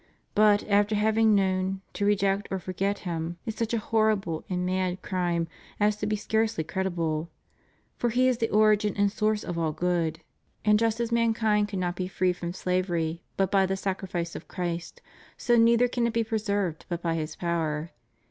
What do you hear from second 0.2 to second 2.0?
But, after having known,